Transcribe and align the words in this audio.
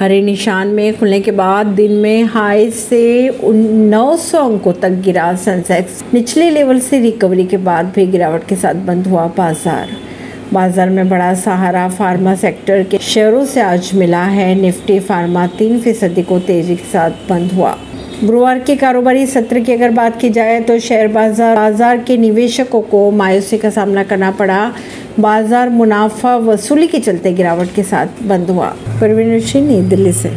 हरे 0.00 0.20
निशान 0.22 0.68
में 0.68 0.98
खुलने 0.98 1.18
के 1.20 1.30
बाद 1.30 1.66
दिन 1.76 1.92
में 1.92 2.24
हाई 2.24 2.70
से 2.70 3.00
900 3.40 4.38
अंकों 4.38 4.72
तक 4.72 4.92
गिरा 5.04 5.34
सेंसेक्स 5.36 6.02
निचले 6.14 6.48
लेवल 6.50 6.80
से 6.80 7.00
रिकवरी 7.00 7.44
के 7.46 7.56
बाद 7.58 7.92
भी 7.96 8.06
गिरावट 8.06 8.46
के 8.48 8.56
साथ 8.56 8.74
बंद 8.86 9.06
हुआ 9.06 9.26
बाज़ार। 9.36 9.90
बाज़ार 10.52 10.90
में 10.90 11.08
बड़ा 11.08 11.32
सहारा 11.34 11.88
फार्मा 11.90 12.34
सेक्टर 12.36 12.82
के 12.82 12.98
शेयरों 12.98 13.44
से 13.44 13.60
आज 13.60 13.90
मिला 13.94 14.24
है। 14.24 14.54
निफ्टी 14.54 14.98
फार्मा 15.00 15.46
तीन 15.58 15.78
फ़ीसदी 15.80 16.22
को 16.22 16.38
तेज़ी 16.40 16.76
के 16.76 16.90
साथ 16.92 17.28
बंद 17.28 17.52
हुआ। 17.52 17.76
गुरुवार 18.22 18.58
के 18.58 18.76
कारोबारी 18.76 19.26
सत्र 19.26 19.60
की 19.60 19.72
अगर 19.72 19.90
बात 19.90 20.20
की 20.20 20.28
जाए 20.30 20.60
तो 20.60 20.78
शेयर 20.78 21.08
बाज़ार 21.08 21.56
बाज़ार 21.56 21.98
के 21.98 22.16
निवेशकों 22.16 22.80
को 22.82 23.10
मायूसी 23.10 23.58
का 23.58 23.70
सामना 23.70 24.02
करना 24.04 24.30
पड़ा। 24.30 24.60
बाज़ार 25.18 25.68
मुनाफा 25.68 26.36
वसूली 26.36 26.86
के 26.86 26.98
चलते 26.98 27.32
गिरावट 27.32 27.74
के 27.74 27.82
साथ 27.82 28.22
बंद 28.22 28.50
हुआ। 28.50 28.66
परवीन 29.00 29.40
सिंह 29.40 29.66
नई 29.68 29.80
दिल्ली 29.82 30.12
से। 30.12 30.28